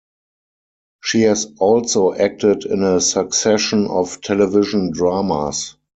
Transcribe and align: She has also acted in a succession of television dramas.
She 1.03 1.21
has 1.25 1.45
also 1.59 2.15
acted 2.15 2.65
in 2.65 2.81
a 2.81 2.99
succession 2.99 3.85
of 3.85 4.19
television 4.21 4.89
dramas. 4.89 5.75